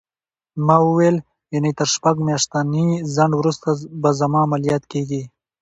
ما 0.65 0.75
وویل: 0.87 1.17
یعنې 1.53 1.71
تر 1.79 1.87
شپږ 1.93 2.15
میاشتني 2.27 2.85
ځنډ 3.15 3.33
وروسته 3.35 3.69
به 4.01 4.09
زما 4.19 4.39
عملیات 4.47 4.83
کېږي؟ 4.91 5.21